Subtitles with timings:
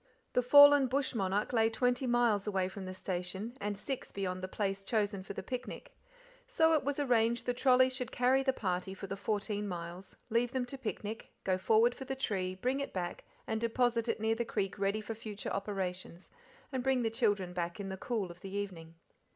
[0.33, 4.47] The fallen bush monarch lay twenty miles away from the station, and six beyond the
[4.47, 5.95] place chosen for the picnic;
[6.47, 10.53] so it was arranged the trolly should carry the party for the fourteen miles, leave
[10.53, 14.33] them to picnic, go forward for the tree, bring it back, and deposit it near
[14.33, 16.31] the creek ready for future operations,
[16.71, 18.95] and bring the children back in the cool of the evening.